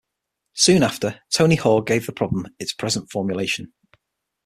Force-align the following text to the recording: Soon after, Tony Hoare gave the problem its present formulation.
Soon 0.55 0.81
after, 0.81 1.21
Tony 1.29 1.53
Hoare 1.57 1.83
gave 1.83 2.07
the 2.07 2.11
problem 2.11 2.47
its 2.57 2.73
present 2.73 3.11
formulation. 3.11 3.71